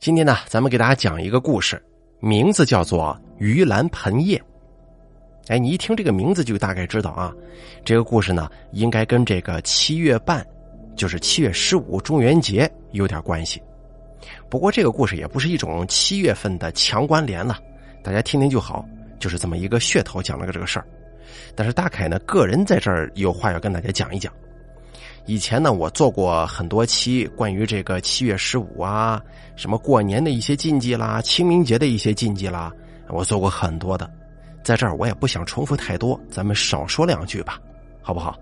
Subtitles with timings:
[0.00, 1.78] 今天呢，咱们给大家讲一个故事，
[2.20, 4.38] 名字叫做《盂兰盆夜》。
[5.48, 7.30] 哎，你一听这个名字就大概知道啊，
[7.84, 10.42] 这个故事呢，应该跟这个七月半，
[10.96, 13.60] 就是七月十五中元节有点关系。
[14.48, 17.58] 不过这个故事也不是一种七月份的强关联了，
[18.02, 18.82] 大家听听就好，
[19.18, 20.86] 就是这么一个噱头讲了个这个事儿。
[21.54, 24.32] 但是大凯呢，个人在这儿有话要跟大家讲一讲。
[25.30, 29.22] 以前呢，我做过很多期关于这个七月十五啊，
[29.54, 32.72] 什么过年的一些禁忌啦，清明节的一些禁忌啦，
[33.10, 34.10] 我做过很多的，
[34.64, 37.60] 在这儿我也不想重复太多，咱们少说两句吧，
[38.02, 38.36] 好不好？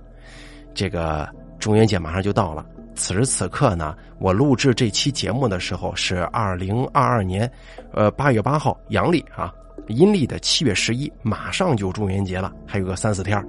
[0.72, 7.52] 这个中元节马上就到了，此时此刻呢，我录制这期节目的时候是二零二二年，
[7.92, 9.52] 呃八月八号阳历啊，
[9.88, 13.44] 阴历的七月十一，马上就中元节了，还有个三四天。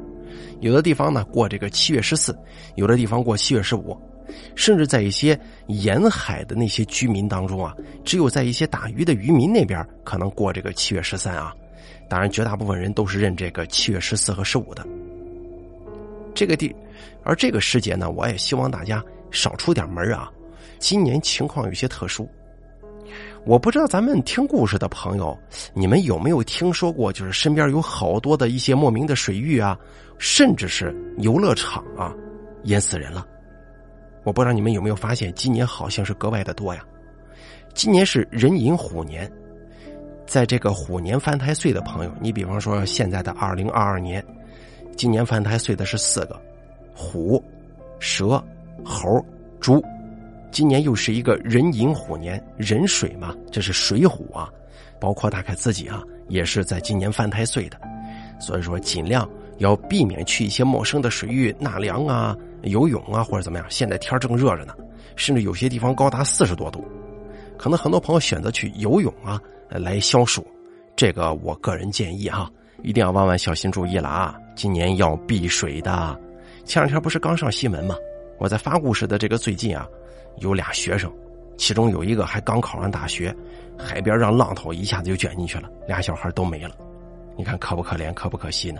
[0.59, 2.37] 有的地方呢过这个七月十四，
[2.75, 3.97] 有的地方过七月十五，
[4.55, 11.53] 甚至在一些沿海的那些居民当中啊，只有在一些打鱼的渔民那边可能过这个七月十三啊。
[12.09, 14.83] 当然，绝大部分人都是认这个七月十四和十五的。
[16.33, 16.75] 这个地，
[17.23, 20.31] 而这个时节呢，我也希望大家少出点门啊。
[20.79, 22.27] 今年情况有些特殊。
[23.45, 25.37] 我不知道咱们听故事的朋友，
[25.73, 27.13] 你们有没有听说过？
[27.13, 29.77] 就是身边有好多的一些莫名的水域啊，
[30.19, 32.13] 甚至是游乐场啊，
[32.65, 33.25] 淹死人了。
[34.23, 36.83] 我不知道你们有没有发现，今年好像是格外的多呀。
[37.73, 39.31] 今年是壬寅虎年，
[40.27, 44.23] 在这个虎年犯太岁的朋友，你比方说现在的二零二二年，
[44.97, 46.39] 今年犯太岁的是四个：
[46.93, 47.41] 虎、
[47.99, 48.43] 蛇、
[48.83, 49.25] 猴、
[49.59, 49.83] 猪。
[50.51, 54.49] 今年又是一个壬寅虎年，壬水嘛，这是水虎啊。
[54.99, 57.79] 包括大概自己啊，也是在今年犯太岁的，
[58.37, 63.67] 所以说尽量要避免去一些陌生的水域纳凉啊、游泳啊或者怎么样。
[63.69, 64.73] 现在天正热着呢，
[65.15, 66.83] 甚至有些地方高达四十多度，
[67.57, 70.45] 可能很多朋友选择去游泳啊来消暑。
[70.95, 72.49] 这个我个人建议哈，
[72.83, 74.35] 一定要万万小心注意了啊！
[74.55, 76.19] 今年要避水的。
[76.65, 77.95] 前两天不是刚上新闻吗？
[78.37, 79.87] 我在发故事的这个最近啊。
[80.37, 81.11] 有俩学生，
[81.57, 83.35] 其中有一个还刚考上大学，
[83.77, 86.73] 海边让浪头一下子就卷进去了，俩小孩都没了。
[87.35, 88.79] 你看可不可怜，可不可惜呢？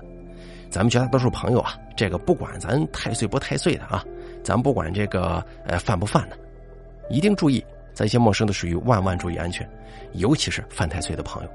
[0.70, 4.06] 咱们绝大多数朋友啊，这个不管咱太岁不太岁的啊，
[4.44, 6.38] 咱不管这个呃犯不犯的，
[7.10, 7.64] 一定注意
[7.94, 9.68] 在一些陌生的水域万万注意安全，
[10.14, 11.50] 尤其是犯太岁的朋友。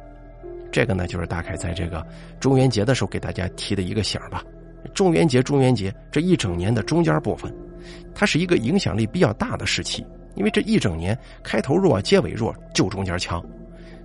[0.73, 2.05] 这个呢，就是大概在这个
[2.41, 4.43] 中元节的时候给大家提的一个醒吧。
[4.93, 7.55] 中元节，中元节这一整年的中间部分。
[8.15, 10.05] 它是一个影响力比较大的时期，
[10.35, 13.45] 因为这一整年开头弱，结尾弱，就中间强，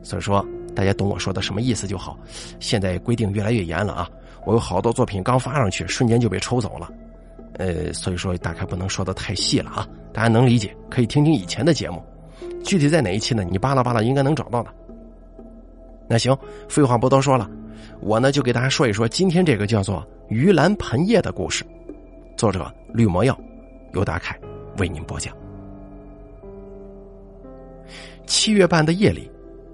[0.03, 0.45] 所以说
[0.75, 2.17] 大家懂我说的什么意思就好。
[2.59, 4.09] 现在规定越来越严了啊，
[4.45, 6.91] 我有好多作品刚发上去，瞬间就被抽走了，
[7.53, 12.03] 呃，所以说大概不能说的太细了啊，大家能理解，可以听听以前的节目，
[12.63, 13.43] 具体在哪一期呢？
[13.43, 14.69] 你扒拉扒拉应该能找到的。
[16.07, 16.35] 那行，
[16.67, 17.49] 废话不多说了，
[17.99, 21.63] 我呢就给大家说一说今天这个叫做《盂兰盆叶》的故事，
[22.35, 23.37] 作者绿魔药。
[23.93, 24.39] 由大凯
[24.77, 25.35] 为您播讲。
[28.27, 29.27] 七月半的夜里，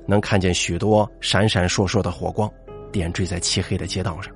[0.08, 2.50] 能看见许多闪闪烁烁的火光
[2.94, 4.34] 点缀在漆黑的街道上。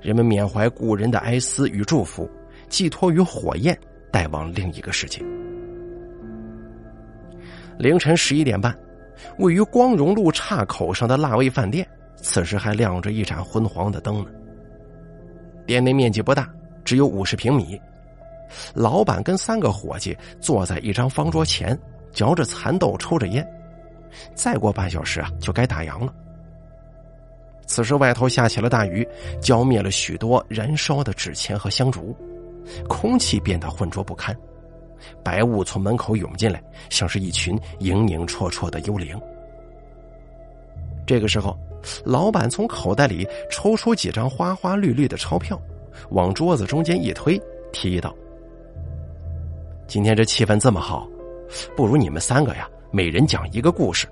[0.00, 2.28] 人们缅怀故人的哀思与祝福，
[2.68, 3.78] 寄托于火焰，
[4.10, 5.22] 带往另一个世界。
[7.78, 8.76] 凌晨十一点半，
[9.38, 11.86] 位于光荣路岔口上的辣味饭店，
[12.16, 14.30] 此时还亮着一盏昏黄的灯呢。
[15.66, 16.50] 店内面积不大，
[16.84, 17.80] 只有五十平米。
[18.74, 21.78] 老板跟三个伙计坐在一张方桌前，
[22.12, 23.46] 嚼着蚕豆，抽着烟。
[24.34, 26.12] 再过半小时啊，就该打烊了。
[27.68, 29.06] 此时外头下起了大雨，
[29.40, 32.16] 浇灭了许多燃烧的纸钱和香烛，
[32.88, 34.34] 空气变得浑浊不堪。
[35.22, 39.16] 白雾从门口涌进来，像是一群影影绰绰的幽灵。
[41.06, 41.56] 这个时候，
[42.04, 45.60] 老板从口袋里抽出几张花花绿绿的钞票，
[46.10, 47.40] 往桌子中间一推，
[47.70, 48.14] 提议道。
[49.86, 51.06] 今天这气氛这么好，
[51.76, 54.08] 不如你们三个呀，每人讲一个故事，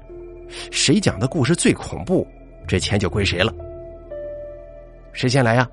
[0.71, 2.27] 谁讲的故事最恐怖，
[2.67, 3.53] 这钱就归谁了。
[5.13, 5.69] 谁先来呀？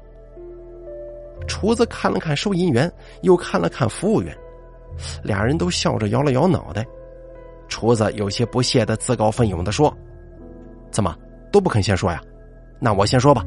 [1.47, 2.91] 厨子看了看收银员，
[3.21, 4.35] 又看了看服务员，
[5.23, 6.85] 俩人都笑着摇了摇脑袋。
[7.67, 9.95] 厨子有些不屑的自告奋勇的说
[10.91, 11.17] ：“怎么
[11.51, 12.21] 都不肯先说呀？
[12.79, 13.43] 那我先说吧。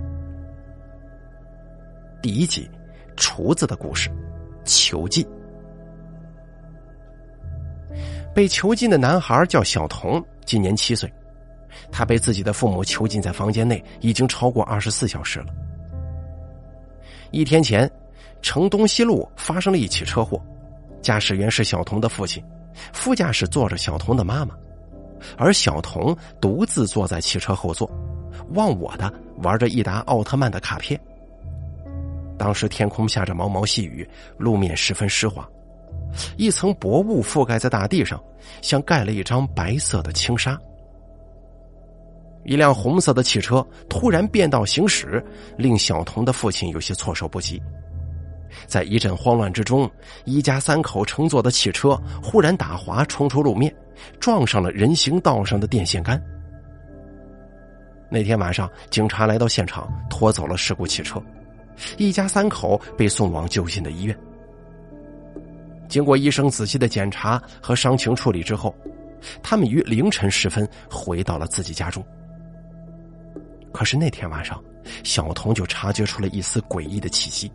[2.20, 2.68] 第一集，
[3.16, 4.10] 厨子的故事，
[4.64, 5.26] 囚禁。”
[8.34, 11.10] 被囚禁的男孩叫小童，今年七岁。
[11.90, 15.46] 他被自己的父母囚禁在房间内，已经超过二十四小时了。
[17.30, 17.90] 一天前，
[18.42, 20.40] 城东西路发生了一起车祸，
[21.02, 22.42] 驾驶员是小童的父亲，
[22.92, 24.54] 副驾驶坐着小童的妈妈。
[25.36, 27.90] 而小童独自坐在汽车后座，
[28.50, 31.00] 忘我的玩着一沓奥特曼的卡片。
[32.38, 35.48] 当时天空下着毛毛细雨，路面十分湿滑，
[36.36, 38.22] 一层薄雾覆盖在大地上，
[38.60, 40.56] 像盖了一张白色的轻纱。
[42.46, 45.22] 一辆红色的汽车突然变道行驶，
[45.58, 47.60] 令小童的父亲有些措手不及。
[48.66, 49.90] 在一阵慌乱之中，
[50.24, 53.74] 一家三口乘坐的汽车忽然打滑，冲出路面，
[54.20, 56.22] 撞上了人行道上的电线杆。
[58.08, 61.20] 那天晚上，警察来到现场，拖走了事故汽车，
[61.98, 64.16] 一家三口被送往就近的医院。
[65.88, 68.72] 经过医生仔细的检查和伤情处理之后，
[69.42, 72.02] 他们于凌晨时分回到了自己家中。
[73.76, 74.58] 可是那天晚上，
[75.04, 77.52] 小童就察觉出了一丝诡异的气息。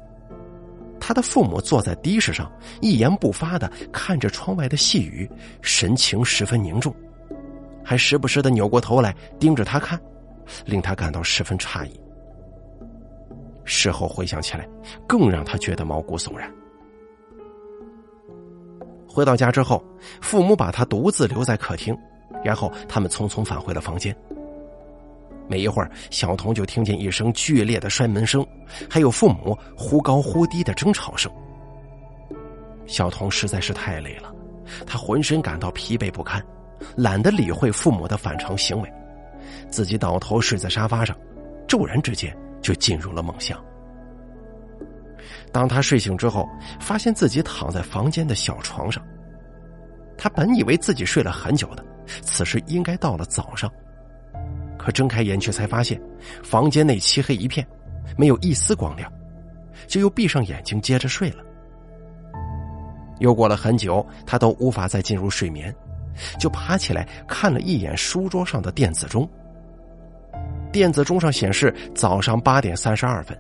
[1.00, 2.48] 他的父母坐在的士上，
[2.80, 5.28] 一言不发的看着窗外的细雨，
[5.64, 6.94] 神情十分凝重，
[7.84, 10.00] 还时不时的扭过头来盯着他看，
[10.64, 12.00] 令他感到十分诧异。
[13.66, 14.70] 事后回想起来，
[15.08, 16.54] 更让他觉得毛骨悚然。
[19.08, 19.84] 回到家之后，
[20.22, 21.98] 父母把他独自留在客厅，
[22.44, 24.16] 然后他们匆匆返回了房间。
[25.52, 28.46] 没一会儿，小童就听见一声剧烈的摔门声，
[28.90, 31.30] 还有父母忽高忽低的争吵声。
[32.88, 34.34] 小童实在是太累了，
[34.88, 36.42] 他浑身感到疲惫不堪，
[36.96, 38.90] 懒得理会父母的反常行为，
[39.70, 41.14] 自己倒头睡在沙发上，
[41.68, 43.62] 骤然之间就进入了梦乡。
[45.52, 46.48] 当他睡醒之后，
[46.80, 49.04] 发现自己躺在房间的小床上。
[50.18, 51.84] 他本以为自己睡了很久的，
[52.22, 53.70] 此时应该到了早上。
[54.82, 56.02] 可睁开眼却才发现，
[56.44, 57.66] 房间内漆黑一片，
[58.18, 59.12] 没有一丝光亮，
[59.86, 61.44] 就又闭上眼睛接着睡了。
[63.20, 65.74] 又过了很久，他都无法再进入睡眠，
[66.40, 69.30] 就爬起来看了一眼书桌上的电子钟。
[70.72, 73.40] 电子钟上显示早上八点三十二分。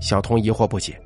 [0.00, 1.00] 小童疑惑不解：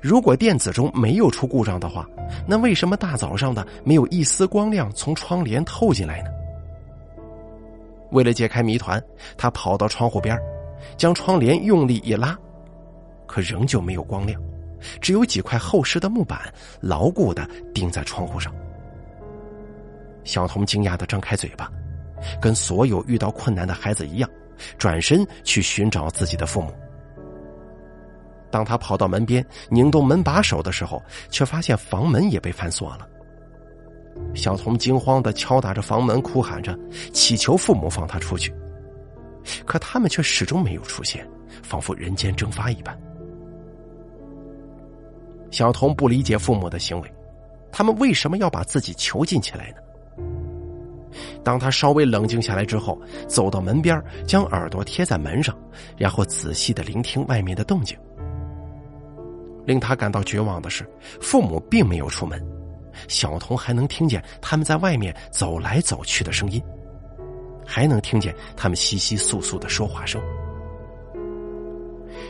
[0.00, 2.08] 如果电子钟没有出故障的话，
[2.48, 6.30] 那为什么大早上的没有一丝光亮从窗帘透进来呢？
[8.14, 9.02] 为了解开谜团，
[9.36, 10.38] 他跑到窗户边，
[10.96, 12.38] 将窗帘用力一拉，
[13.26, 14.40] 可仍旧没有光亮，
[15.00, 16.40] 只有几块厚实的木板
[16.80, 17.44] 牢固的
[17.74, 18.54] 钉在窗户上。
[20.22, 21.68] 小童惊讶的张开嘴巴，
[22.40, 24.30] 跟所有遇到困难的孩子一样，
[24.78, 26.72] 转身去寻找自己的父母。
[28.48, 33.08] 当他跑到门边拧动门把手的时候，却发现房门也被反锁了。
[34.34, 36.78] 小童惊慌的敲打着房门，哭喊着，
[37.12, 38.52] 祈求父母放他出去。
[39.64, 41.28] 可他们却始终没有出现，
[41.62, 42.98] 仿佛人间蒸发一般。
[45.50, 47.14] 小童不理解父母的行为，
[47.70, 49.76] 他们为什么要把自己囚禁起来呢？
[51.44, 55.56] 当他稍微冷静下来之后，走到门边，将耳朵贴在门上，
[55.96, 57.96] 然后仔细的聆听外面的动静。
[59.64, 60.84] 令他感到绝望的是，
[61.20, 62.44] 父母并没有出门。
[63.08, 66.62] 小童还能听见他们在外面走来走去的声音，
[67.66, 70.20] 还能听见他们稀稀簌簌的说话声。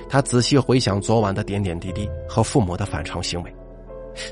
[0.08, 3.54] 他仔细回想昨晚的点点滴滴和父母的反常行为，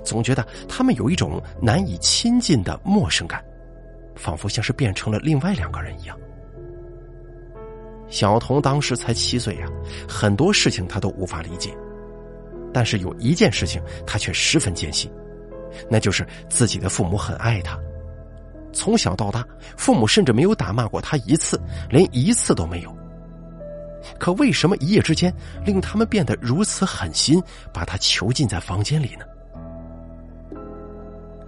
[0.05, 3.43] 总觉得他们有一种难以亲近的陌生感，
[4.14, 6.16] 仿佛像是变成了另外两个人一样。
[8.09, 9.66] 小童当时才七岁呀，
[10.06, 11.75] 很多事情他都无法理解，
[12.73, 15.11] 但是有一件事情他却十分坚信。
[15.91, 17.79] 那就是自己的父母很爱他，
[18.73, 19.45] 从小到大，
[19.76, 22.97] 父母甚至没有打骂过他一次，连一次都没有。
[24.19, 25.33] 可为什么一夜之间
[25.64, 29.25] 令他们变得如此狠心，把他囚禁在房间里呢？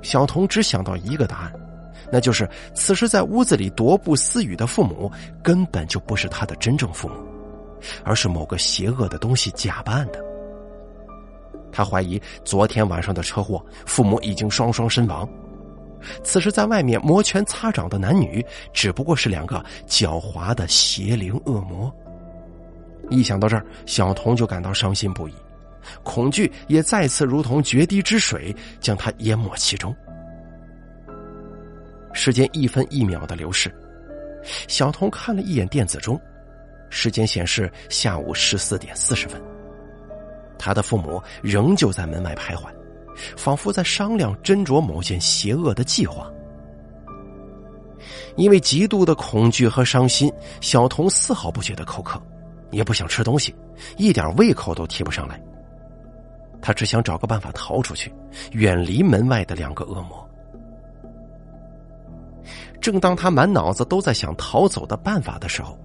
[0.02, 1.52] 小童只想到一个答案，
[2.12, 5.10] 那就是此时在屋子里踱步私语的父母
[5.42, 7.14] 根本就不是他的真正父母，
[8.04, 10.33] 而是某个邪恶的东西假扮的。
[11.74, 15.28] 他怀疑昨天晚上的车祸，父母已经双双身亡。
[16.22, 21.92] 此时在外面摩拳擦掌的男女，只不过是两个狡猾的邪灵恶魔。
[23.10, 25.34] 一想到这儿，小童就感到伤心不已，
[26.02, 29.94] 恐惧也再次如同决堤之水，将他淹没其中。
[32.12, 33.74] 时间一分一秒的流逝，
[34.68, 36.20] 小童看了一眼电子钟，
[36.88, 39.42] 时间显示下午十四点四十分。
[40.64, 42.68] 他的父母仍旧在门外徘徊，
[43.36, 46.26] 仿佛在商量斟酌某件邪恶的计划。
[48.36, 52.18] 因为极度的恐惧和伤心，小童丝毫不觉得口渴，
[52.70, 53.54] 也不想吃东西，
[53.98, 55.38] 一点胃口都提不上来。
[56.62, 58.10] 他只想找个办法逃出去，
[58.52, 60.26] 远离门外的两个恶魔。
[62.80, 65.78] 正当他满脑子都在想逃走的办法的时候，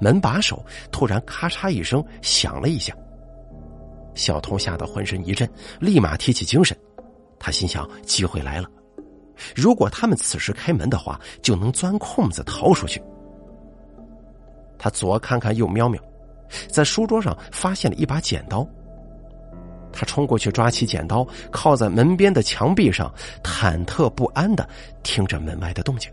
[0.00, 2.94] 门把手突然咔嚓一声响了一下。
[4.18, 5.48] 小童吓得浑身一震，
[5.78, 6.76] 立马提起精神。
[7.38, 8.68] 他心想：机会来了，
[9.54, 13.00] 如果他们此时开门的话，就能钻空子逃出去。
[14.76, 16.02] 他左看看，右瞄瞄，
[16.68, 18.66] 在书桌上发现了一把剪刀。
[19.92, 24.68] 他冲过去抓起剪刀，靠在门边的墙壁上，忐忑不安的
[25.04, 26.12] 听着门外的动静。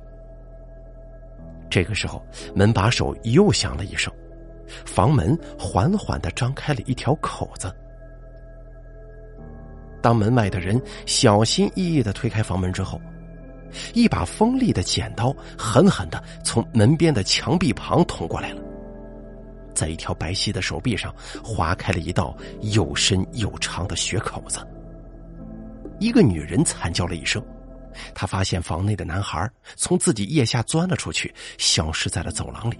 [1.71, 4.13] 这个时候，门把手又响了一声，
[4.85, 7.75] 房门缓缓的张开了一条口子。
[10.05, 13.01] 当门外的人小心翼翼的推开房门之后，
[13.95, 18.61] 一把锋利的剪刀狠狠的从门边的墙壁旁捅过来了。
[19.73, 21.11] 在一条白皙的手臂上
[21.43, 24.59] 划开了一道又深又长的血口子。
[25.99, 27.43] 一个女人惨叫了一声，
[28.13, 32.77] 她发现房内的男孩从自己腋下钻了出去，消失在了走廊里。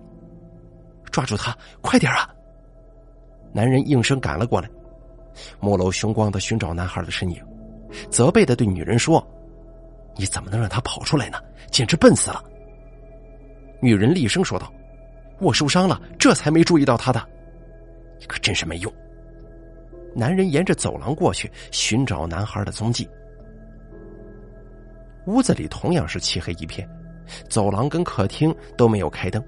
[1.11, 2.29] 抓住他，快点啊！
[3.51, 4.69] 男人应声赶了过来，
[5.59, 7.41] 目露凶光的寻找男孩的身影，
[8.09, 9.25] 责备的对女人说
[10.17, 11.37] ：“你怎么能让他跑出来呢？
[11.71, 12.43] 简直笨死了！”
[13.81, 14.71] 女人厉声说道。
[15.39, 17.21] 我受伤了，这才没注意到他的。
[18.17, 18.89] 你可真是没用。
[20.15, 23.05] 男人沿着走廊过去寻找男孩的踪迹。
[25.25, 26.89] 屋子里同样是漆黑一片，
[27.49, 29.43] 走廊跟客厅都没有开灯，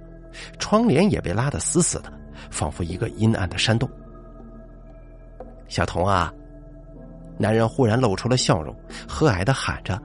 [0.60, 2.12] 窗帘也被拉得死死的，
[2.52, 3.90] 仿佛一个阴暗的山洞。
[5.68, 6.34] 小童啊，
[7.38, 8.76] 男人忽然露出了笑容，
[9.08, 10.02] 和蔼的喊着：“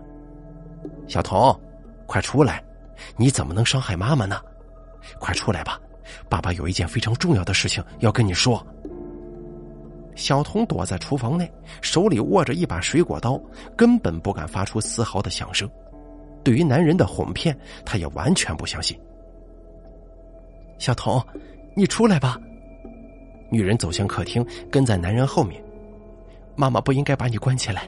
[1.07, 1.59] 小童，
[2.07, 2.63] 快出来！
[3.17, 4.41] 你怎么能伤害妈妈呢？”
[5.19, 5.81] 快出来吧，
[6.29, 8.65] 爸爸有一件非常重要的事情要跟你说。
[10.15, 11.51] 小童躲在厨房内，
[11.81, 13.41] 手里握着一把水果刀，
[13.77, 15.69] 根本不敢发出丝毫的响声。
[16.45, 18.99] 对于男人的哄骗，他也完全不相信。
[20.79, 21.25] 小童，
[21.75, 22.39] 你出来吧。
[23.53, 25.63] 女人走向客厅，跟在男人后面。
[26.57, 27.87] 妈妈不应该把你关起来，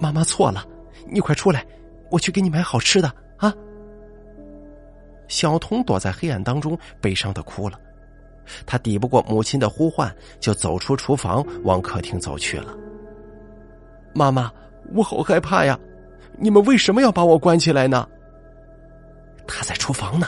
[0.00, 0.66] 妈妈错了。
[1.08, 1.64] 你快出来，
[2.10, 3.54] 我去给你买好吃的啊。
[5.28, 7.78] 小童躲在黑暗当中，悲伤的哭了。
[8.66, 12.76] 他抵不过母亲的呼唤，就走出厨房，往客厅走去了。
[14.12, 14.50] 妈妈，
[14.92, 15.78] 我好害怕呀！
[16.38, 18.08] 你们为什么要把我关起来呢？
[19.46, 20.26] 他在厨房呢。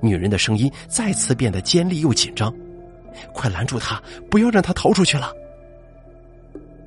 [0.00, 2.52] 女人的声音再次变得尖利又紧张。
[3.32, 5.32] 快拦住他，不要让他逃出去了。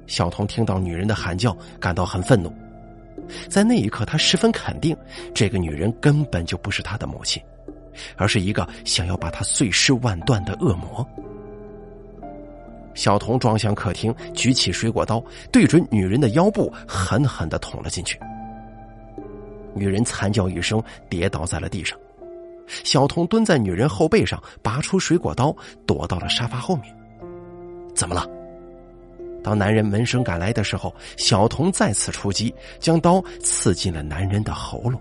[0.08, 2.54] 小童听到女人的喊叫，感到很愤怒。
[3.50, 4.96] 在那一刻，他十分肯定，
[5.34, 7.42] 这个女人根本就不是他的母亲，
[8.16, 11.08] 而是一个想要把他碎尸万段的恶魔。
[12.94, 18.20] 小童撞向客厅，举起水果刀，对准女人的腰部，狠狠的捅了进去。
[19.74, 21.98] 女人惨叫一声，跌倒在了地上。
[22.68, 25.56] 小童蹲在女人后背上，拔出水果刀，
[25.86, 26.96] 躲到了沙发后面。
[27.94, 28.28] 怎么了？
[29.44, 35.00] 当男人闻声赶来的时候，小童再次出击，将刀刺进了男人的喉咙。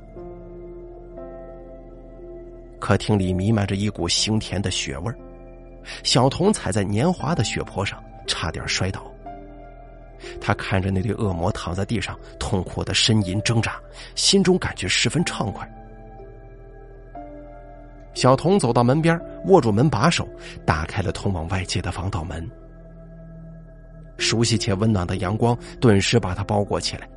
[2.79, 5.11] 客厅里弥漫着一股腥甜的血味
[6.03, 9.11] 小童踩在年华的血泊上，差点摔倒。
[10.41, 13.81] 他看着那对恶魔躺在地上，痛苦的呻吟挣扎，
[14.15, 15.67] 心中感觉十分畅快。
[18.15, 20.27] 小童走到门边，握住门把手，
[20.65, 22.49] 打开了通往外界的防盗门。
[24.17, 27.09] 熟悉且温暖的阳光顿时把他包裹起来，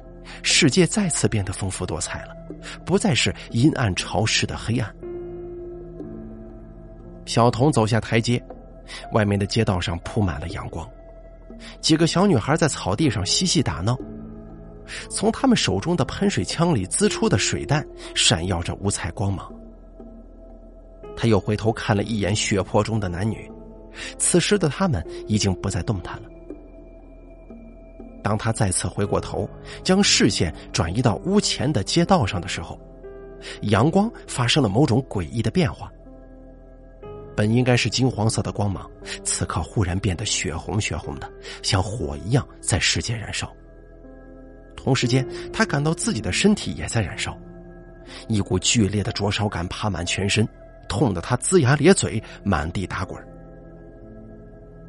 [0.41, 2.35] 世界再次变得丰富多彩了，
[2.83, 4.91] 不再是阴暗潮湿的黑暗。
[7.25, 8.43] 小童走下台阶，
[9.13, 10.89] 外面的街道上铺满了阳光，
[11.79, 13.95] 几个小女孩在草地上嬉戏打闹，
[15.09, 17.85] 从他们手中的喷水枪里滋出的水弹
[18.15, 19.53] 闪耀着五彩光芒。
[21.17, 23.51] 他又回头看了一眼血泊中的男女，
[24.19, 26.29] 此时的他们已经不再动弹了。
[28.23, 29.49] 当他再次回过头，
[29.83, 32.79] 将视线转移到屋前的街道上的时候，
[33.63, 35.91] 阳光发生了某种诡异的变化。
[37.35, 38.89] 本应该是金黄色的光芒，
[39.23, 41.31] 此刻忽然变得血红血红的，
[41.61, 43.51] 像火一样在世界燃烧。
[44.75, 47.37] 同时间，他感到自己的身体也在燃烧，
[48.27, 50.47] 一股剧烈的灼烧感爬满全身，
[50.87, 53.21] 痛得他龇牙咧嘴，满地打滚。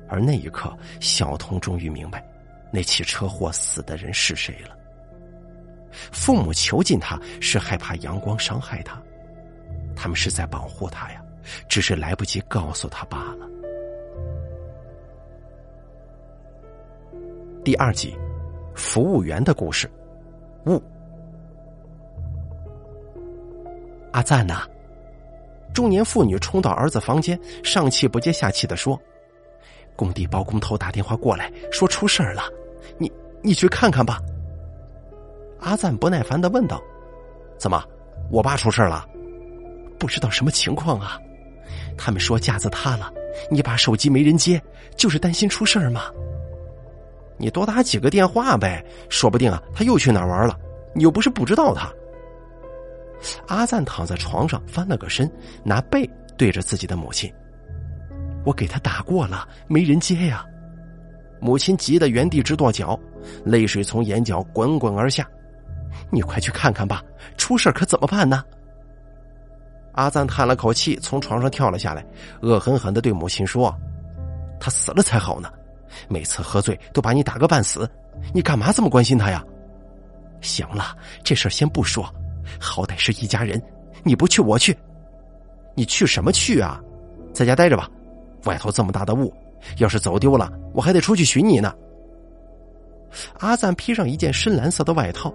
[0.09, 2.27] 而那一刻，小童终于明白。
[2.71, 4.77] 那起车祸死的人是谁了？
[6.13, 9.01] 父母囚禁他是害怕阳光伤害他，
[9.97, 11.23] 他们是在保护他呀，
[11.69, 13.49] 只是来不及告诉他罢了。
[17.65, 18.17] 第二集，
[18.75, 19.91] 服务员的故事。
[20.67, 20.83] 雾。
[24.13, 24.67] 阿赞呐！
[25.73, 29.01] 中年妇女冲到儿子房间，上气不接下气的说
[29.95, 32.43] ：“工地包工头打电话过来，说出事儿了，
[32.97, 33.11] 你
[33.43, 34.19] 你去看看吧。”
[35.61, 36.83] 阿赞不耐烦的问道
[37.59, 37.85] ：“怎么，
[38.31, 39.07] 我爸出事了？
[39.99, 41.19] 不知道什么情况啊？
[41.97, 43.13] 他们说架子塌了，
[43.51, 44.63] 你爸手机没人接，
[44.97, 46.03] 就是担心出事儿嘛。
[47.37, 50.57] 你多打几个电话呗，说不定啊，他又去哪儿玩了，
[50.95, 51.93] 你又不是不知道他。”
[53.47, 55.31] 阿赞躺在床上，翻了个身，
[55.65, 57.33] 拿背对着自己的母亲。
[58.45, 60.45] 我给他打过了，没人接呀。
[61.41, 62.99] 母亲急得原地直跺脚，
[63.45, 65.29] 泪水从眼角滚滚而下。
[66.11, 67.03] 你快去看看吧，
[67.37, 68.43] 出事可怎么办呢？
[69.93, 72.05] 阿赞叹了口气，从床上跳了下来，
[72.41, 73.75] 恶狠狠的对母亲说
[74.61, 75.51] ：“他死了才好呢，
[76.09, 77.89] 每次喝醉都把你打个半死，
[78.33, 79.45] 你干嘛这么关心他呀？”
[80.41, 82.09] 行了，这事先不说。
[82.61, 83.61] 好歹是一家人，
[84.05, 84.77] 你不去我去，
[85.75, 86.81] 你去什么去啊？
[87.33, 87.91] 在家待着吧，
[88.45, 89.33] 外头这么大的雾，
[89.79, 91.75] 要是走丢了，我还得出去寻你呢。
[93.39, 95.33] 阿赞披上一件深蓝色的外套，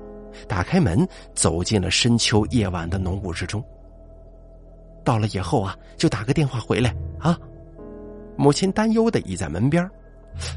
[0.47, 3.63] 打开门，走进了深秋夜晚的浓雾之中。
[5.03, 7.37] 到了以后啊，就打个电话回来啊。
[8.35, 9.87] 母亲担忧的倚在门边，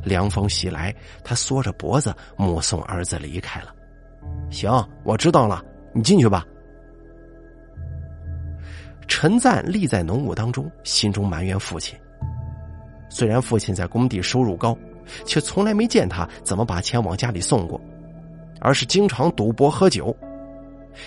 [0.03, 3.75] 凉风袭来，她缩着脖子目送儿子离开了。
[4.51, 4.71] 行，
[5.05, 5.63] 我知道了。
[5.97, 6.47] 你进去吧。
[9.09, 11.99] 陈赞立在浓雾当中，心中埋怨父亲。
[13.09, 14.76] 虽然父亲在工地收入高，
[15.25, 17.81] 却从来没见他怎么把钱往家里送过，
[18.61, 20.15] 而是经常赌博喝酒。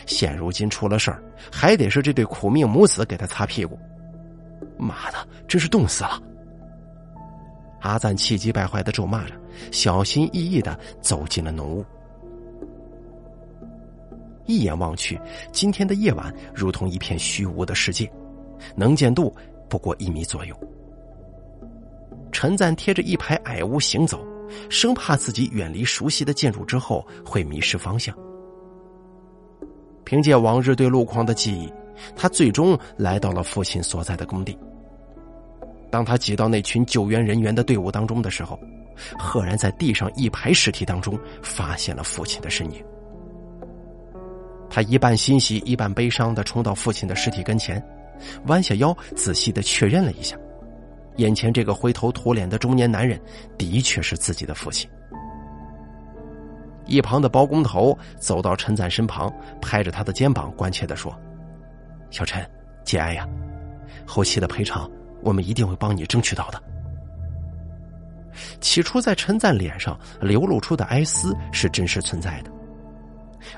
[0.06, 3.78] 现如今出了事儿，还得是这对苦命母子给他擦屁股。
[4.78, 5.18] 妈的，
[5.48, 6.22] 真是冻死了！
[7.82, 9.34] 阿赞气急败坏的咒骂着，
[9.72, 11.86] 小心翼翼的走进了浓雾。
[14.50, 18.12] 一眼望去，今天的夜晚如同一片虚无的世界，
[18.76, 19.32] 能见度
[19.70, 20.56] 不过一米左右。
[22.32, 24.20] 陈赞贴着一排矮屋行走，
[24.68, 28.16] 生怕自己远离熟悉的建筑之后会迷失方向。
[30.04, 31.72] 凭借往日对路况的记忆，
[32.16, 34.58] 他最终来到了父亲所在的工地。
[35.92, 38.60] 当他挤到那群救援人员的队伍当中的时候，
[39.20, 42.84] 赫然在地上一排尸体当中发现了父亲的身影。
[44.70, 47.84] 他一半欣喜一半悲伤的冲到父亲的尸体跟前，
[48.46, 50.38] 弯下腰仔细的确认了一下，
[51.18, 53.20] 眼前这个灰头土脸的中年男人
[53.58, 54.90] 的确是自己的父亲。
[56.86, 61.16] 一旁的包工头走到陈赞身旁，拍着他的肩膀，关切的说
[62.10, 62.44] ：“小陈，
[62.84, 63.28] 节哀呀，
[64.06, 64.90] 后期的赔偿
[65.22, 66.62] 我们一定会帮你争取到的。”
[68.62, 72.52] 起初在陈赞脸上流露出的哀思是真实存在的。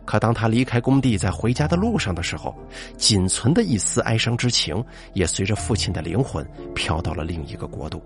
[0.05, 2.55] 可当他离开工地，在回家的路上的时候，
[2.97, 8.01] 仅存的一丝哀伤之情，也随着父亲的灵魂飘到了另一个国度。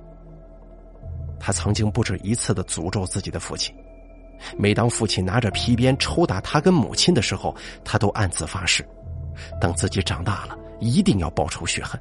[1.39, 3.75] 他曾经不止一次的诅咒自己的父亲，
[4.57, 8.83] 每当父亲拿着皮鞭抽打他跟母亲的时候，他都暗自发誓，
[9.59, 11.99] 等自己长大了，一定要报仇雪恨。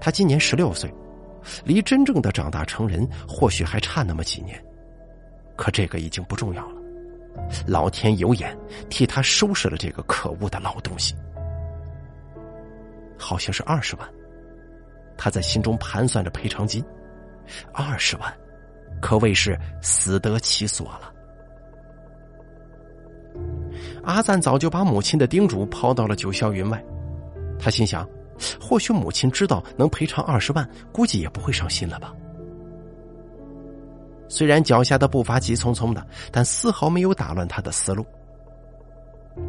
[0.00, 0.92] 他今年十六岁，
[1.62, 4.58] 离真正的长大成人或许还差那么几年，
[5.56, 6.79] 可这个已经不重要了。
[7.66, 8.56] 老天有眼，
[8.88, 11.14] 替他收拾了这个可恶的老东西。
[13.18, 14.08] 好像是二十万，
[15.16, 16.84] 他在心中盘算着赔偿金。
[17.72, 18.32] 二十万，
[19.00, 21.12] 可谓是死得其所了。
[24.02, 26.82] 阿赞早就把母亲的叮嘱抛到了九霄云外，
[27.58, 28.08] 他心想，
[28.60, 32.14] 或许母亲知道能赔偿二十万，估计也不会伤心了吧。
[34.30, 38.06] 虽然脚下的步伐急匆匆的，但丝毫没有打乱他的思路。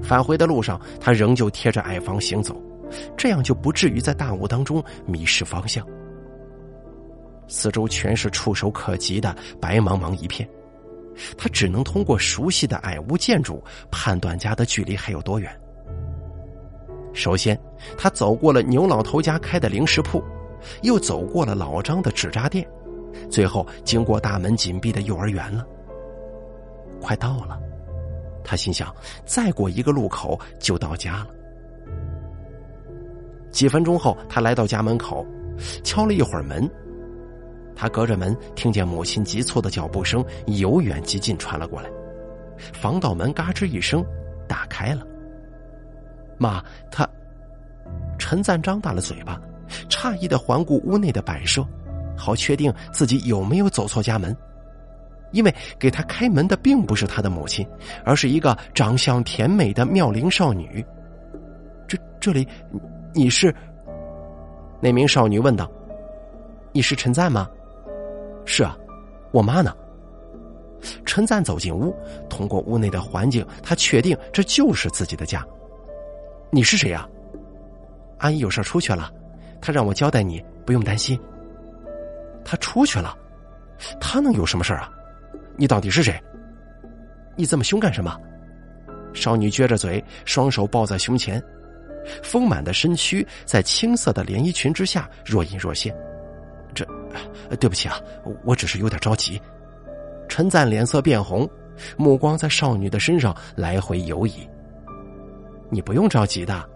[0.01, 2.59] 返回的路上，他仍旧贴着矮房行走，
[3.15, 5.85] 这样就不至于在大雾当中迷失方向。
[7.47, 10.49] 四周全是触手可及的白茫茫一片，
[11.37, 15.55] 他只能通过熟悉的矮屋建筑判断家的距离还有多远。
[17.13, 17.59] 首先，
[17.97, 20.23] 他走过了牛老头家开的零食铺，
[20.81, 22.65] 又走过了老张的纸扎店。
[23.29, 25.65] 最后，经过大门紧闭的幼儿园了，
[27.01, 27.59] 快到了。
[28.43, 28.93] 他心想，
[29.25, 31.27] 再过一个路口就到家了。
[33.51, 35.25] 几分钟后，他来到家门口，
[35.83, 36.69] 敲了一会儿门。
[37.75, 41.89] 他隔着门听见母亲急促的脚步声由远及近传了过来，
[42.73, 44.03] 防盗门嘎吱一声
[44.47, 45.05] 打开了。
[46.37, 47.07] 妈，他，
[48.17, 49.39] 陈赞张大了嘴巴，
[49.89, 51.65] 诧异的环顾屋内的摆设。
[52.21, 54.35] 好确定自己有没有走错家门，
[55.31, 57.67] 因为给他开门的并不是他的母亲，
[58.05, 60.85] 而是一个长相甜美的妙龄少女。
[61.87, 62.47] 这这里，
[63.13, 63.53] 你是？
[64.79, 65.69] 那名少女问道
[66.71, 67.49] ：“你是陈赞吗
[68.45, 68.77] ？”“是啊，
[69.31, 69.75] 我妈呢？”
[71.05, 71.95] 陈赞走进屋，
[72.29, 75.45] 通过屋内的环境，他确定这就是自己的家。
[76.49, 77.07] “你是谁呀
[78.17, 79.11] ？”“阿姨有事出去了，
[79.61, 81.19] 她让我交代你，不用担心。
[82.43, 83.17] ”“他出去了？
[83.99, 84.89] 他能有什么事啊？
[85.57, 86.21] 你到底是谁？
[87.35, 88.19] 你这么凶干什么？”
[89.13, 91.41] 少女撅着嘴，双手抱在胸前。
[92.23, 95.95] 丰满的身躯在青色的连衣裙之下若隐若现。
[96.73, 96.85] 这，
[97.59, 97.99] 对不起啊，
[98.43, 99.39] 我只是有点着急。
[100.27, 101.47] 陈赞脸色变红，
[101.97, 104.47] 目光在少女的身上来回游移。
[105.69, 106.67] 你不用着急的。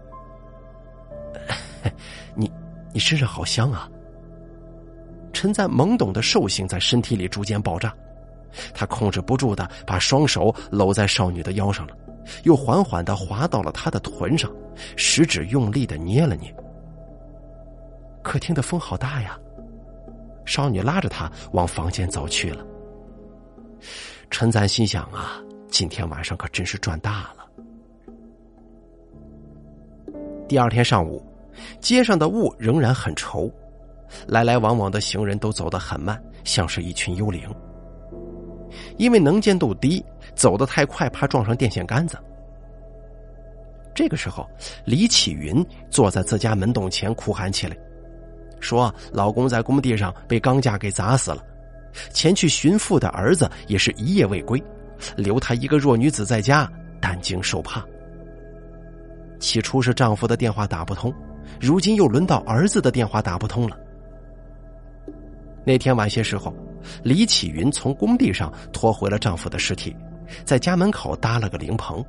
[2.36, 2.52] 你，
[2.94, 3.90] 你身上好香啊。
[5.36, 7.94] 陈赞懵懂的兽性在身体里逐渐爆炸，
[8.74, 11.96] 他控制不住的把双手搂在少女的腰上了。
[12.44, 14.50] 又缓缓的滑到了她的臀上，
[14.96, 16.56] 食指用力的捏了捏。
[18.24, 19.38] 客厅的风好大呀！
[20.46, 22.66] 少女拉着他往房间走去了。
[24.32, 27.46] 陈赞心想啊，今天晚上可真是赚大了。
[30.48, 31.24] 第二天上午，
[31.80, 33.52] 街上的雾仍然很稠，
[34.28, 37.50] 来来往往的行人都走得很慢，像是一群幽灵。
[38.98, 40.04] 因为能见度低，
[40.36, 42.18] 走得太快怕撞上电线杆子。
[43.94, 44.46] 这个时候，
[44.84, 47.78] 李启云坐在自家门洞前哭喊起来，
[48.60, 51.42] 说：“老公在工地上被钢架给砸死了，
[52.12, 54.62] 前去寻父的儿子也是一夜未归，
[55.16, 57.86] 留她一个弱女子在家，担惊受怕。
[59.40, 61.14] 起初是丈夫的电话打不通，
[61.62, 63.78] 如今又轮到儿子的电话打不通了。
[65.66, 66.54] 那天晚些时候。”
[67.02, 69.96] 李启云从工地上拖回了丈夫的尸体，
[70.46, 72.06] 在家门口搭了个灵棚。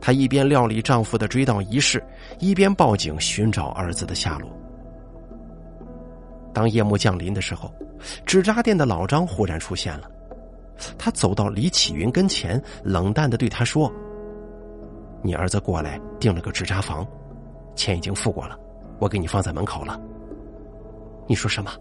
[0.00, 2.00] 她一边料理丈夫的追悼仪式，
[2.38, 4.48] 一边报警寻找儿子的下落。
[6.54, 7.74] 当夜幕降临的时候，
[8.24, 10.08] 纸扎店的老张忽然出现了。
[10.96, 13.92] 他走到李启云跟前，冷淡的对他说
[15.20, 17.04] ：“你儿子过来订了个纸扎房，
[17.74, 18.56] 钱已经付过了，
[19.00, 20.00] 我给你放在门口了。”
[21.26, 21.72] 你说什么？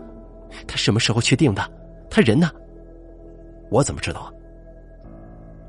[0.67, 1.61] 他什么时候去定的？
[2.09, 2.49] 他人呢？
[3.69, 4.31] 我怎么知道啊？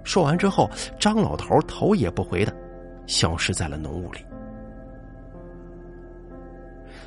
[0.04, 2.54] 说完之后，张老头头也不回的
[3.06, 4.20] 消失在了浓雾里。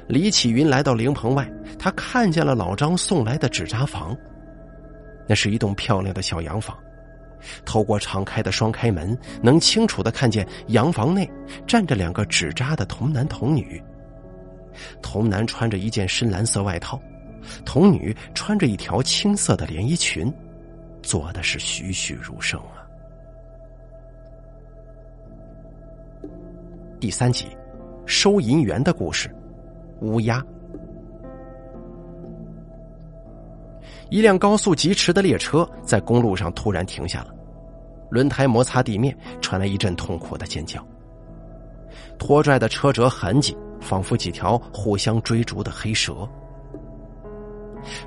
[0.08, 4.16] 李启云来到灵棚外，他看见了老张送来的纸扎房。
[5.28, 6.78] 那是一栋漂亮的小洋房，
[7.64, 11.32] 透过敞开的双开门，能清楚的看见洋房内
[11.66, 13.82] 站着两个纸扎的童男童女。
[15.02, 17.00] 童男穿着一件深蓝色外套。
[17.66, 20.32] 童女穿着一条青色的连衣裙，
[21.02, 22.82] 做的是栩栩如生啊。
[27.00, 27.48] 第三集，
[28.06, 29.34] 收银员的故事，
[30.02, 30.46] 乌鸦。
[34.10, 37.34] 一辆高速疾驰的列车在公路上突然停下了，
[38.10, 40.86] 轮胎摩擦地面，传来一阵痛苦的尖叫。
[42.20, 46.28] 拖拽的车辙痕迹，仿佛几条互相追逐的黑蛇。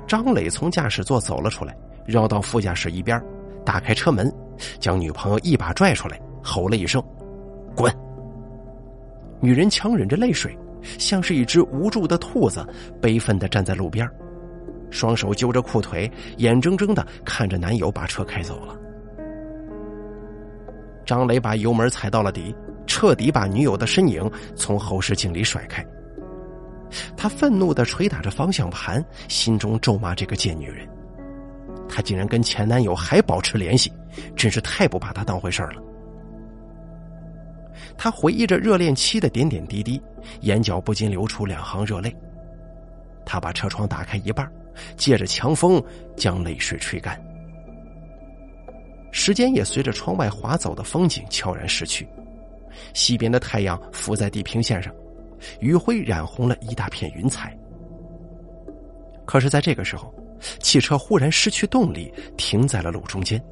[0.07, 3.21] 张磊从驾驶座走了出来，绕到副驾驶一边，
[3.65, 4.31] 打开车门，
[4.79, 7.03] 将女朋友一把拽出来，吼了一声
[7.75, 7.93] ：“滚！”
[9.41, 10.57] 女人强忍着泪水，
[10.97, 12.65] 像是一只无助的兔子，
[13.01, 14.09] 悲愤的站在路边，
[14.89, 18.75] 双手揪着裤腿，眼睁睁的看着男友把车开走了。
[21.05, 22.55] 张磊把油门踩到了底，
[22.87, 25.85] 彻底把女友的身影从后视镜里甩开。
[27.17, 30.87] 他愤怒的捶打着方向盘，心中咒骂这个贱女人。
[31.87, 33.91] 她竟然跟前男友还保持联系，
[34.35, 35.81] 真是太不把她当回事了。
[37.97, 40.01] 他回忆着热恋期的点点滴滴，
[40.41, 42.13] 眼角不禁流出两行热泪。
[43.25, 44.49] 他把车窗打开一半，
[44.97, 45.81] 借着强风
[46.15, 47.19] 将泪水吹干。
[49.11, 52.07] 时间也随着窗外划走的风景悄然逝去，
[52.93, 54.93] 西边的太阳浮在地平线上。
[55.59, 57.57] 余晖染红了一大片云彩。
[59.25, 60.13] 可是，在这个时候，
[60.59, 63.43] 汽车忽然失去动力，停在了路中间。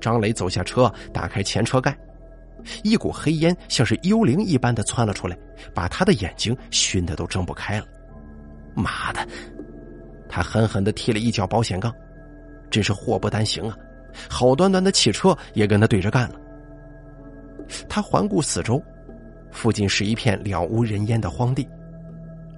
[0.00, 1.96] 张磊走下车，打开前车盖，
[2.82, 5.36] 一股黑烟像是幽灵一般的窜了出来，
[5.74, 7.86] 把他的眼睛熏得都睁不开了。
[8.74, 9.26] 妈的！
[10.28, 11.92] 他狠狠的踢了一脚保险杠，
[12.70, 13.76] 真是祸不单行啊！
[14.30, 16.40] 好端端的汽车也跟他对着干了。
[17.88, 18.82] 他环顾四周。
[19.50, 21.68] 附近是一片了无人烟的荒地，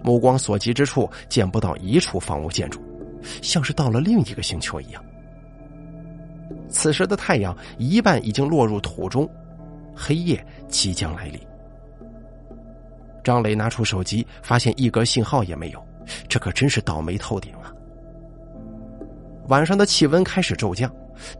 [0.02, 2.80] 目光所及之处见不到一处房屋建筑，
[3.42, 5.04] 像是到了另一个星球一样。
[6.68, 9.28] 此时的太阳一半已经落入土中，
[9.94, 11.40] 黑夜即将来临。
[13.24, 15.86] 张磊拿出手机，发现一格信号也没有，
[16.28, 17.74] 这可真是倒霉透顶了。
[19.48, 20.90] 晚上的气温开始骤降，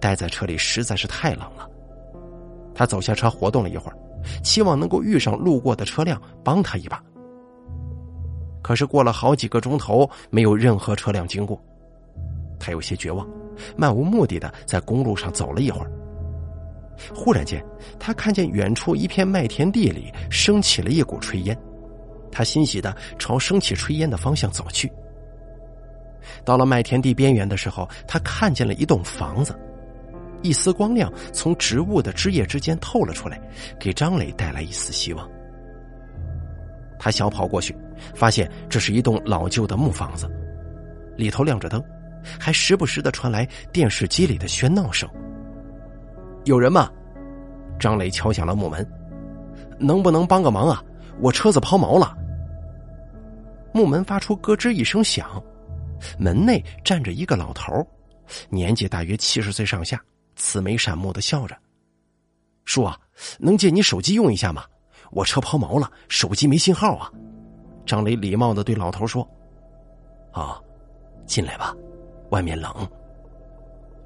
[0.01, 1.69] 待在车里实在是太冷了。
[2.75, 3.97] 他走下车活动了一会儿，
[4.43, 7.03] 期望能够遇上路过的车辆帮他一把。
[8.63, 11.59] 可是过了好几个钟头，没有任何车辆经过，
[12.59, 13.27] 他有些绝望，
[13.77, 15.91] 漫无目的的在公路上走了一会儿。
[17.15, 17.65] 忽然间，
[17.99, 21.57] 他看见远处一片麦田地里升起了一股炊烟，
[22.31, 24.91] 他欣喜的朝升起炊烟的方向走去。
[26.45, 29.55] 到了麦田地边缘的时候，他看见了一栋房子，
[30.43, 33.41] 一丝光亮从植物的枝叶之间透了出来，
[33.79, 35.29] 给张磊带来一丝希望。
[36.99, 37.77] 他小跑过去，
[38.15, 40.29] 发现这是一栋老旧的木房子，
[41.17, 41.83] 里头亮着灯，
[42.41, 45.09] 还时不时的传来电视机里的喧闹声。
[46.45, 46.91] 有人吗？
[47.79, 48.87] 张磊敲响了木门，
[49.79, 50.83] 能不能帮个忙啊？
[51.21, 52.17] 我车子抛锚了。
[53.73, 55.43] 木门发出咯吱一声响。
[56.17, 57.87] 门内站着一个老头，
[58.49, 60.01] 年纪大约七十岁上下，
[60.39, 61.55] 慈眉善目的笑着。
[62.65, 62.99] 叔啊，
[63.39, 64.65] 能借你手机用一下吗？
[65.11, 67.11] 我车抛锚了，手机没信号啊。
[67.85, 69.27] 张磊礼貌的对老头说
[70.33, 70.61] ：“啊，
[71.27, 71.75] 进来吧，
[72.31, 72.73] 外面冷。”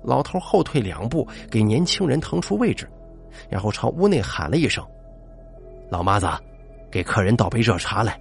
[0.03, 2.89] 老头后退两步，给年轻人腾出位置，
[3.49, 4.85] 然后朝屋内喊了一声
[5.91, 6.27] ：“老妈子，
[6.91, 8.19] 给客人倒杯热茶来。”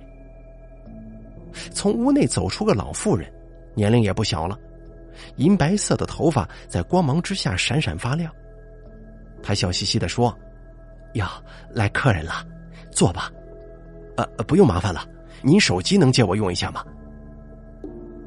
[1.71, 3.32] 从屋内走出个老妇人。
[3.74, 4.60] 年龄也不小了，
[5.38, 8.34] 银白色的头发在光芒之下闪闪发亮。
[9.43, 10.38] 他笑嘻嘻的说
[11.15, 12.45] ：“呀，来客人了，
[12.91, 13.32] 坐吧。
[14.17, 15.08] 呃，不用麻烦了，
[15.41, 16.86] 您手机能借我用一下吗？”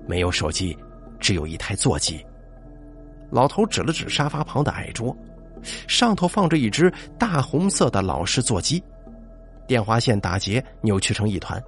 [0.06, 0.76] 没有手机，
[1.18, 2.24] 只有一台座机。
[3.30, 5.16] 老头指了指沙发旁的矮桌，
[5.88, 8.82] 上头放着一只大红色的老式座机，
[9.66, 11.62] 电话线打结，扭曲成一团。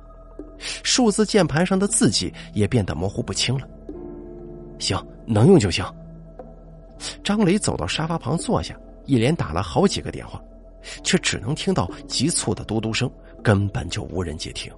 [0.82, 3.66] 数字键盘上的字迹也变得模糊不清了。
[4.78, 5.84] 行，能用就行。
[7.22, 10.42] 张磊走到沙发旁坐下，一连打了好几个电话，
[11.02, 13.10] 却只能听到急促的嘟嘟声，
[13.42, 14.72] 根本就无人接听。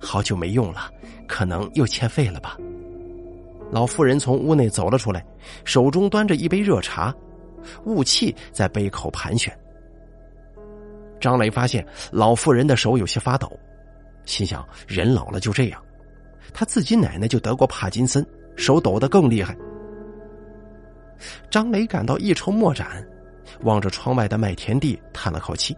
[0.00, 0.90] 好久没用了，
[1.26, 2.56] 可能又欠费了吧？
[3.70, 5.24] 老妇人从屋内走了出来，
[5.64, 7.14] 手中端着一杯热茶，
[7.84, 9.56] 雾气在杯口盘旋。
[11.20, 13.50] 张磊发现老妇人的手有些发抖。
[14.24, 15.82] 心想：人老了就这样，
[16.52, 18.24] 他自己奶奶就得过帕金森，
[18.56, 19.56] 手抖得更厉害。
[21.50, 23.06] 张磊感到一筹莫展，
[23.62, 25.76] 望着窗外的麦田地，叹了口气，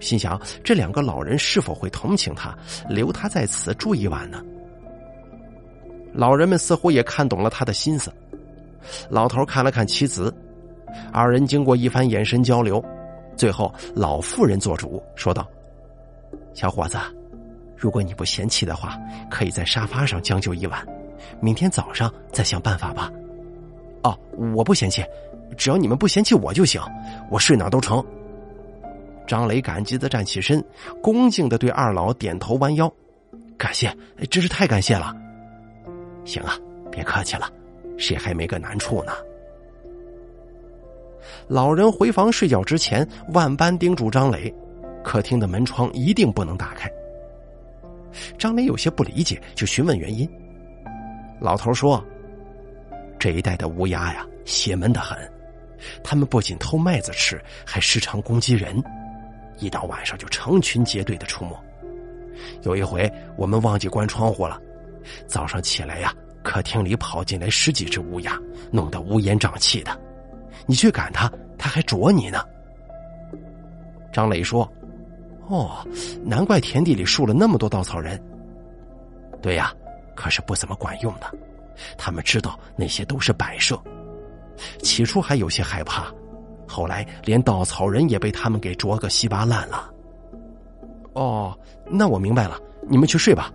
[0.00, 2.56] 心想：这两个老人是否会同情他，
[2.88, 4.42] 留他在此住一晚呢？
[6.12, 8.12] 老人们似乎也看懂了他的心思。
[9.08, 10.34] 老头看了看妻子，
[11.12, 12.84] 二人经过一番眼神交流，
[13.36, 15.46] 最后老妇人做主说道
[16.54, 16.98] ：“小伙子。”
[17.80, 18.98] 如果你不嫌弃的话，
[19.30, 20.86] 可以在沙发上将就一晚，
[21.40, 23.10] 明天早上再想办法吧。
[24.02, 24.16] 哦，
[24.54, 25.02] 我不嫌弃，
[25.56, 26.78] 只要你们不嫌弃我就行，
[27.30, 28.04] 我睡哪都成。
[29.26, 30.62] 张磊感激的站起身，
[31.02, 32.92] 恭敬的对二老点头弯腰，
[33.56, 33.90] 感谢，
[34.28, 35.16] 真是太感谢了。
[36.26, 36.58] 行啊，
[36.90, 37.50] 别客气了，
[37.96, 39.12] 谁还没个难处呢？
[41.48, 44.52] 老人回房睡觉之前，万般叮嘱张磊，
[45.02, 46.90] 客厅的门窗一定不能打开。
[48.38, 50.28] 张磊有些不理解，就询问原因。
[51.40, 52.04] 老头说
[53.18, 55.18] ：“这一带的乌鸦呀，邪门的很，
[56.02, 58.82] 他们不仅偷麦子吃，还时常攻击人，
[59.58, 61.52] 一到晚上就成群结队的出没。
[62.62, 64.60] 有一回我们忘记关窗户了，
[65.26, 68.38] 早上起来呀，客厅里跑进来十几只乌鸦，
[68.70, 69.98] 弄得乌烟瘴气的。
[70.66, 72.44] 你去赶它，它还啄你呢。”
[74.12, 74.70] 张磊说。
[75.50, 75.84] 哦，
[76.24, 78.18] 难怪田地里竖了那么多稻草人。
[79.42, 79.74] 对呀，
[80.14, 81.26] 可是不怎么管用的。
[81.98, 83.78] 他们知道那些都是摆设，
[84.82, 86.06] 起初还有些害怕，
[86.68, 89.90] 后来连稻草人也被他们给啄个稀巴烂了。
[91.14, 92.56] 哦，那我明白了，
[92.88, 93.50] 你们去睡吧。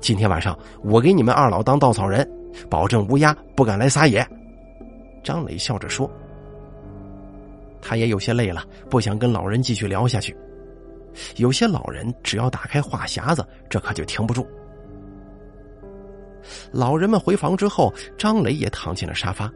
[0.00, 2.28] 今天晚上我给你们二老当稻草人，
[2.68, 4.26] 保证乌鸦不敢来撒野。
[5.22, 6.10] 张磊笑着说。
[7.80, 10.36] 他也有些累了，不想跟老人继续聊下去。
[11.36, 14.46] 有些老人只要打开话匣子，这可就停不住。
[16.72, 19.52] 老人们回房之后，张磊也躺进了沙发，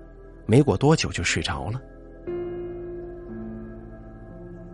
[0.47, 1.81] 没过多久就睡着了。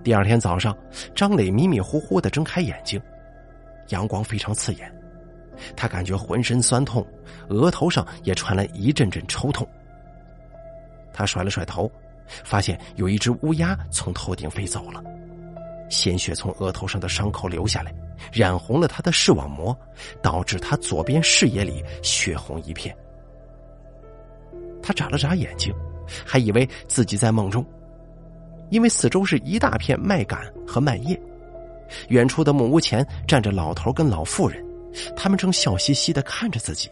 [0.02, 0.76] 第二天早上，
[1.14, 3.00] 张磊迷迷糊糊的睁开眼睛，
[3.88, 4.92] 阳光非常刺眼，
[5.76, 7.06] 他感觉浑身酸痛，
[7.50, 9.68] 额头上也传来一阵阵抽痛。
[11.12, 11.90] 他甩了甩头，
[12.44, 15.02] 发现有一只乌鸦从头顶飞走了。
[15.88, 17.94] 鲜血从额头上的伤口流下来，
[18.32, 19.76] 染红了他的视网膜，
[20.22, 22.94] 导致他左边视野里血红一片。
[24.82, 25.74] 他眨了眨眼睛，
[26.24, 27.64] 还以为自己在梦中，
[28.70, 31.20] 因为四周是一大片麦秆和麦叶，
[32.08, 34.64] 远处的木屋前站着老头跟老妇人，
[35.16, 36.90] 他们正笑嘻嘻的看着自己。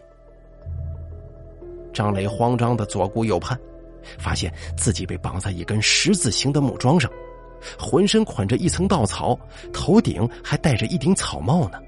[1.93, 3.59] 张磊慌张的左顾右盼，
[4.19, 7.11] 发现自己被绑在一根十字形的木桩上，
[7.77, 9.37] 浑身捆着一层稻草，
[9.73, 11.79] 头顶还戴着一顶草帽呢。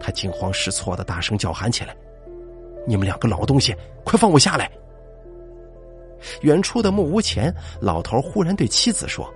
[0.00, 1.94] 他惊慌失措的大声叫喊起来
[2.86, 4.70] ：“你们两个老东西，快放我下来！”
[6.42, 9.32] 远处的木屋前，老头忽然对妻子说：“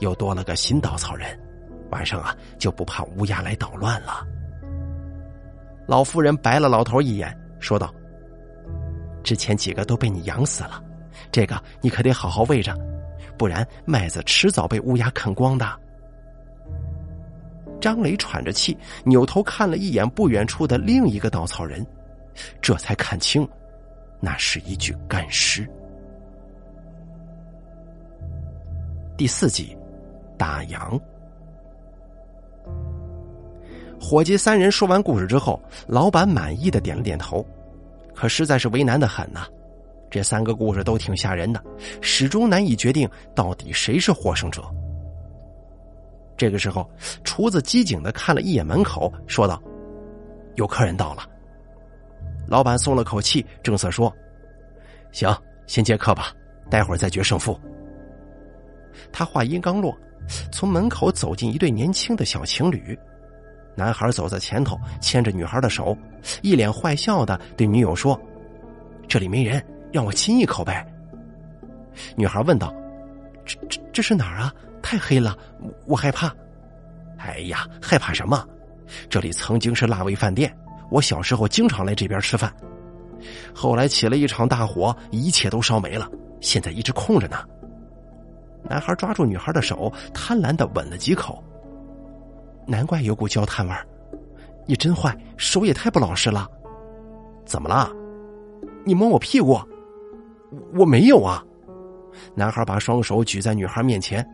[0.00, 1.38] 又多了个新稻草人，
[1.90, 4.26] 晚上啊就不怕乌鸦来捣乱了。”
[5.86, 7.36] 老妇人白了老头一眼。
[7.58, 7.94] 说道
[9.22, 10.82] ：“之前几个都被你养死了，
[11.30, 12.74] 这个你可得好好喂着，
[13.40, 15.66] 不然麦子迟早被乌鸦啃光的。”
[17.80, 21.86] 张磊喘着气，扭头看了一眼不远处的另一个稻草人，
[22.60, 23.48] 这才看清，
[24.20, 25.66] 那是一具干尸。
[29.16, 29.74] 第四集，
[30.36, 31.00] 打烊。
[33.98, 37.42] 伙计三人说完故事之后，老板满意的点了点头，
[38.14, 39.46] 可实在是为难的很呐。
[40.10, 41.62] 这三个故事都挺吓人的，
[42.00, 44.62] 始终难以决定到底谁是获胜者。
[46.36, 46.90] 这个时候，
[47.22, 49.62] 厨子机警的看了一眼门口，说道
[50.56, 51.28] ：“有客人到了。”
[52.48, 54.12] 老板松了口气，正色说
[55.12, 55.32] ：“行，
[55.66, 56.32] 先接客吧，
[56.68, 57.58] 待会儿再决胜负。”
[59.12, 59.96] 他话音刚落，
[60.50, 62.98] 从门口走进一对年轻的小情侣。
[63.76, 65.96] 男孩走在前头，牵着女孩的手，
[66.42, 68.20] 一脸坏笑的对女友说
[69.06, 70.86] ：“这里没人，让我亲一口呗。”
[72.16, 72.74] 女孩问道
[73.44, 74.52] ：“这这这是哪儿啊？
[74.82, 75.36] 太黑了，
[75.86, 76.34] 我害怕。
[77.18, 78.46] ”“哎呀，害怕什么？
[79.08, 80.56] 这里曾经是辣味饭店，
[80.90, 82.52] 我小时候经常来这边吃饭。
[83.54, 86.08] 后来起了一场大火，一切都烧没了，
[86.40, 87.44] 现在一直空着呢。”
[88.64, 91.42] 男孩抓住女孩的手，贪婪的吻了几口。
[92.66, 93.86] 难怪有股焦炭味儿，
[94.66, 96.48] 你真坏，手也太不老实了。
[97.44, 97.90] 怎么了？
[98.84, 99.58] 你摸我屁股？
[100.74, 101.44] 我没有啊。
[102.34, 104.26] 男孩把双手举在女孩面前，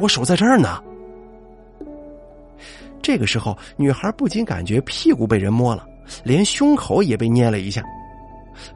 [0.00, 0.82] 我手在这儿呢。
[3.02, 5.86] 这个时候，女孩不仅感觉屁股被人摸了，
[6.24, 7.82] 连胸口也被捏了一下。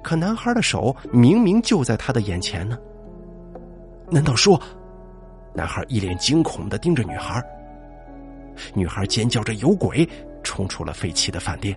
[0.02, 2.78] 可男孩的手明明就在他的眼前呢。
[4.11, 4.61] 难道说？
[5.55, 7.42] 男孩一脸惊恐的盯着女孩。
[8.74, 10.09] 女孩尖叫着“有鬼”，
[10.42, 11.76] 冲出了废弃的饭店，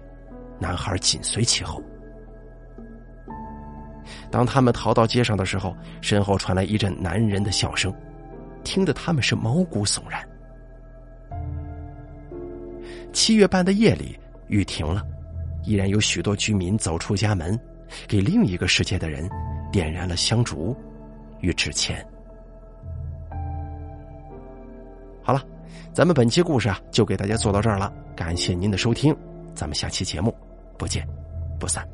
[0.60, 1.82] 男孩紧随其后。
[4.31, 7.93] 当他们逃到街上的时候，身后传来一阵男人的笑声，
[8.63, 10.27] 听得他们是毛骨悚然。
[13.13, 15.05] 七月半的夜里，雨停了，
[15.63, 17.59] 依然有许多居民走出家门，
[18.07, 19.29] 给另一个世界的人
[19.71, 20.75] 点燃了香烛
[21.39, 22.05] 与纸钱。
[25.23, 25.41] 好了。
[25.93, 27.91] 咱们本期故事啊，就给大家做到这儿了。
[28.17, 29.15] 感谢您的收听，
[29.53, 30.35] 咱们下期节目
[30.77, 31.07] 不见
[31.57, 31.88] 不散。